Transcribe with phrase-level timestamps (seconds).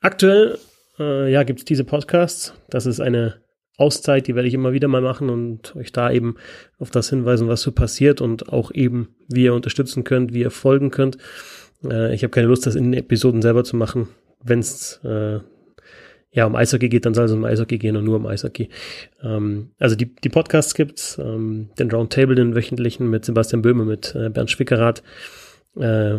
[0.00, 0.58] Aktuell
[0.98, 2.54] äh, ja, gibt es diese Podcasts.
[2.68, 3.36] Das ist eine
[3.78, 6.36] Auszeit, die werde ich immer wieder mal machen und euch da eben
[6.78, 10.50] auf das hinweisen, was so passiert und auch eben, wie ihr unterstützen könnt, wie ihr
[10.50, 11.18] folgen könnt.
[11.84, 14.08] Äh, ich habe keine Lust, das in den Episoden selber zu machen.
[14.42, 15.40] Wenn es äh,
[16.36, 18.68] ja, um Eishockey geht, dann soll es um Eishockey gehen und nur um Eishockey.
[19.22, 24.14] Ähm, also die, die Podcasts gibt's, ähm, den Roundtable, den wöchentlichen mit Sebastian Böhme, mit
[24.14, 25.02] äh, Bernd Schwickerath.
[25.76, 26.18] Äh,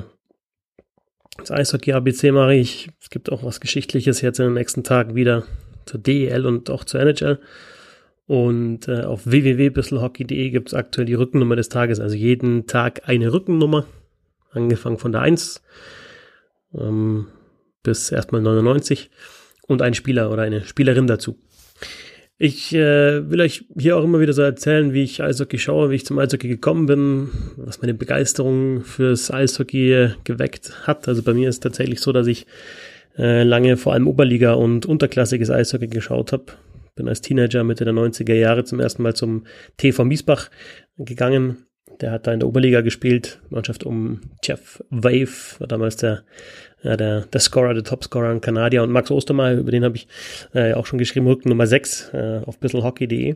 [1.38, 2.90] das Eishockey ABC mache ich.
[3.00, 5.44] Es gibt auch was Geschichtliches jetzt in den nächsten Tagen wieder
[5.86, 7.40] zur DEL und auch zur NHL.
[8.26, 13.32] Und äh, auf www.bisselhockey.de gibt es aktuell die Rückennummer des Tages, also jeden Tag eine
[13.32, 13.86] Rückennummer,
[14.50, 15.62] angefangen von der 1
[16.74, 17.28] ähm,
[17.84, 19.12] bis erstmal 99
[19.68, 21.38] und ein Spieler oder eine Spielerin dazu.
[22.40, 25.96] Ich äh, will euch hier auch immer wieder so erzählen, wie ich Eishockey schaue, wie
[25.96, 31.08] ich zum Eishockey gekommen bin, was meine Begeisterung fürs Eishockey geweckt hat.
[31.08, 32.46] Also bei mir ist tatsächlich so, dass ich
[33.18, 36.46] äh, lange vor allem Oberliga und unterklassiges Eishockey geschaut habe.
[36.96, 39.46] Bin als Teenager Mitte der 90er Jahre zum ersten Mal zum
[39.78, 40.50] TV Miesbach
[40.98, 41.67] gegangen.
[42.02, 46.24] Der hat da in der Oberliga gespielt, Mannschaft um Jeff Wave, war damals der
[46.84, 50.08] ja, der, der Scorer, der Topscorer, ein Kanadier und Max Ostermeier, über den habe ich
[50.54, 53.36] äh, auch schon geschrieben, Rücken Nummer 6 äh, auf bisselhockey.de.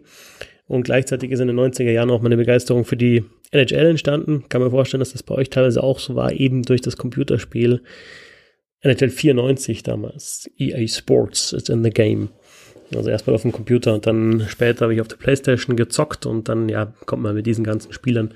[0.68, 4.46] Und gleichzeitig ist in den 90er Jahren auch meine Begeisterung für die NHL entstanden.
[4.48, 7.82] Kann mir vorstellen, dass das bei euch teilweise auch so war, eben durch das Computerspiel
[8.82, 10.50] NHL 94 damals.
[10.58, 12.30] EA Sports is in the game.
[12.96, 16.50] Also erstmal auf dem Computer und dann später habe ich auf der Playstation gezockt und
[16.50, 18.34] dann ja kommt man mit diesen ganzen Spielern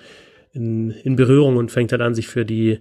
[0.53, 2.79] in, in Berührung und fängt halt an, sich für die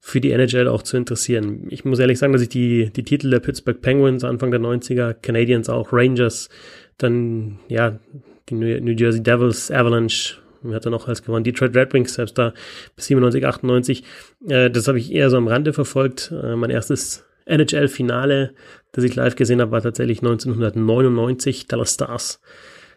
[0.00, 1.66] für die NHL auch zu interessieren.
[1.70, 5.14] Ich muss ehrlich sagen, dass ich die, die Titel der Pittsburgh Penguins Anfang der 90er,
[5.14, 6.50] Canadiens auch, Rangers,
[6.98, 7.98] dann ja,
[8.50, 10.36] die New Jersey Devils, Avalanche,
[10.72, 12.52] hat er noch als gewonnen, Detroit Red Wings, selbst da
[12.96, 14.04] bis 97, 98.
[14.48, 16.32] Äh, das habe ich eher so am Rande verfolgt.
[16.32, 18.54] Äh, mein erstes NHL-Finale,
[18.92, 22.40] das ich live gesehen habe, war tatsächlich 1999, Dallas Stars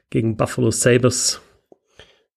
[0.10, 1.42] gegen Buffalo Sabres.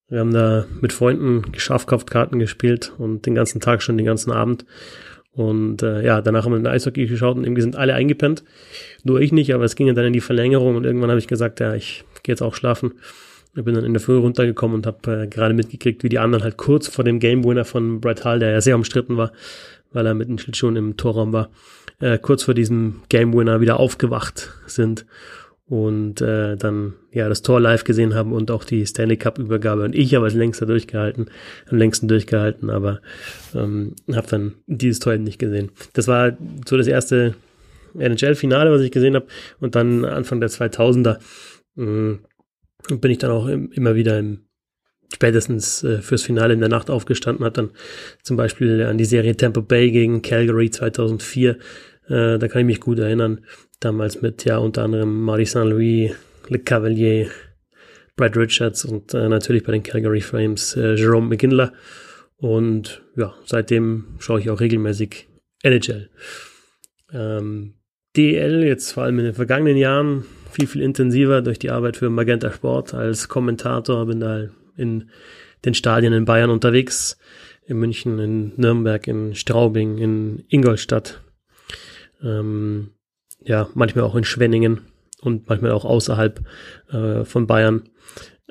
[0.08, 4.64] Wir haben da mit Freunden Schafkraftkarten gespielt und den ganzen Tag schon, den ganzen Abend.
[5.32, 8.42] Und äh, ja, danach haben wir den Eishockey geschaut und irgendwie sind alle eingepennt.
[9.04, 11.60] Nur ich nicht, aber es ging dann in die Verlängerung und irgendwann habe ich gesagt,
[11.60, 12.94] ja, ich gehe jetzt auch schlafen.
[13.56, 16.42] Ich bin dann in der Früh runtergekommen und habe äh, gerade mitgekriegt, wie die anderen
[16.42, 19.32] halt kurz vor dem Game Winner von Brett Hall, der ja sehr umstritten war,
[19.92, 21.50] weil er mit den Schlittschuhen im Torraum war,
[22.00, 25.06] äh, kurz vor diesem Game Winner wieder aufgewacht sind
[25.66, 29.84] und äh, dann ja das Tor live gesehen haben und auch die Stanley Cup Übergabe
[29.84, 31.30] und ich habe als längster durchgehalten,
[31.68, 33.00] am längsten durchgehalten, aber
[33.54, 35.70] ähm, habe dann dieses Tor nicht gesehen.
[35.92, 37.36] Das war so das erste
[37.96, 39.26] NHL Finale, was ich gesehen habe
[39.60, 41.18] und dann Anfang der 2000er
[41.76, 42.18] äh,
[42.96, 44.40] bin ich dann auch im, immer wieder im
[45.12, 47.70] spätestens äh, fürs Finale in der Nacht aufgestanden, hat dann
[48.22, 51.56] zum Beispiel an die Serie Tampa Bay gegen Calgary 2004,
[52.10, 53.40] äh, da kann ich mich gut erinnern,
[53.80, 56.12] Damals mit ja unter anderem Marie Saint-Louis,
[56.48, 57.30] Le Cavalier,
[58.14, 61.68] Brad Richards und äh, natürlich bei den Calgary Flames äh, Jerome McGinley.
[62.36, 65.28] Und ja, seitdem schaue ich auch regelmäßig
[65.62, 66.10] NHL.
[67.10, 67.74] Ähm,
[68.14, 72.10] DL jetzt vor allem in den vergangenen Jahren viel, viel intensiver durch die Arbeit für
[72.10, 74.04] Magenta Sport als Kommentator.
[74.04, 75.08] Bin da in
[75.64, 77.16] den Stadien in Bayern unterwegs,
[77.64, 81.22] in München, in Nürnberg, in Straubing, in Ingolstadt.
[82.22, 82.90] Ähm,
[83.42, 84.80] ja, manchmal auch in Schwenningen
[85.20, 86.40] und manchmal auch außerhalb
[86.90, 87.82] äh, von Bayern.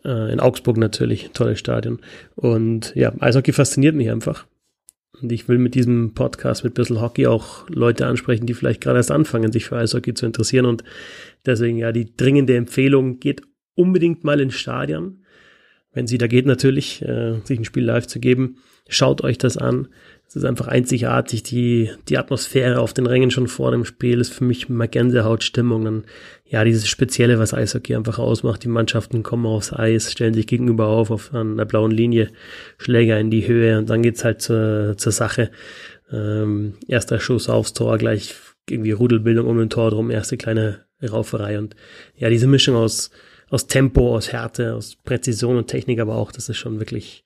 [0.03, 1.99] Äh, in Augsburg natürlich, tolles Stadion.
[2.35, 4.45] Und ja, Eishockey fasziniert mich einfach.
[5.21, 8.97] Und ich will mit diesem Podcast mit Bissl Hockey auch Leute ansprechen, die vielleicht gerade
[8.97, 10.65] erst anfangen, sich für Eishockey zu interessieren.
[10.65, 10.83] Und
[11.45, 13.41] deswegen ja die dringende Empfehlung, geht
[13.75, 15.23] unbedingt mal ins Stadion.
[15.91, 18.57] wenn sie da geht natürlich, äh, sich ein Spiel live zu geben.
[18.89, 19.87] Schaut euch das an.
[20.27, 21.43] Es ist einfach einzigartig.
[21.43, 25.85] Die, die Atmosphäre auf den Rängen schon vor dem Spiel ist für mich mal Gänsehautstimmung.
[25.85, 26.03] Dann,
[26.45, 28.63] ja, dieses Spezielle, was Eishockey einfach ausmacht.
[28.63, 32.29] Die Mannschaften kommen aufs Eis, stellen sich gegenüber auf, auf einer blauen Linie,
[32.79, 35.51] Schläger in die Höhe und dann geht's halt zur, zur Sache.
[36.11, 38.35] Ähm, erster Schuss aufs Tor, gleich
[38.67, 41.75] irgendwie Rudelbildung um den Tor drum, erste kleine Rauferei und
[42.15, 43.11] ja, diese Mischung aus,
[43.49, 47.23] aus Tempo, aus Härte, aus Präzision und Technik, aber auch, das ist schon wirklich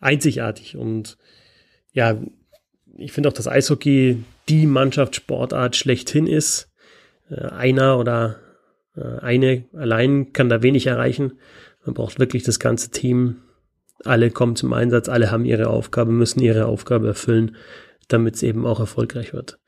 [0.00, 1.18] einzigartig und
[1.92, 2.20] ja,
[2.96, 6.70] ich finde auch, dass Eishockey die Mannschaftssportart schlechthin ist.
[7.30, 8.36] Äh, einer oder
[8.96, 11.38] äh, eine allein kann da wenig erreichen.
[11.84, 13.36] Man braucht wirklich das ganze Team.
[14.04, 17.56] Alle kommen zum Einsatz, alle haben ihre Aufgabe, müssen ihre Aufgabe erfüllen,
[18.06, 19.58] damit es eben auch erfolgreich wird.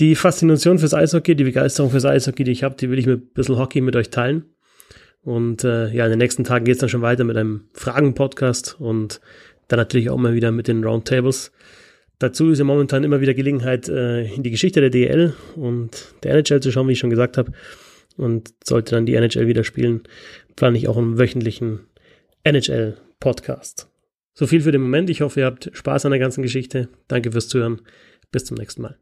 [0.00, 3.22] Die Faszination fürs Eishockey, die Begeisterung fürs Eishockey, die ich habe, die will ich mit
[3.22, 4.55] ein bisschen Hockey mit euch teilen.
[5.26, 8.76] Und äh, ja, in den nächsten Tagen geht es dann schon weiter mit einem Fragen-Podcast
[8.78, 9.20] und
[9.66, 11.50] dann natürlich auch mal wieder mit den Roundtables.
[12.20, 16.30] Dazu ist ja momentan immer wieder Gelegenheit, äh, in die Geschichte der DL und der
[16.30, 17.50] NHL zu schauen, wie ich schon gesagt habe.
[18.16, 20.04] Und sollte dann die NHL wieder spielen,
[20.54, 21.80] plane ich auch einen wöchentlichen
[22.44, 23.90] NHL-Podcast.
[24.32, 25.10] So viel für den Moment.
[25.10, 26.88] Ich hoffe, ihr habt Spaß an der ganzen Geschichte.
[27.08, 27.82] Danke fürs Zuhören.
[28.30, 28.96] Bis zum nächsten Mal.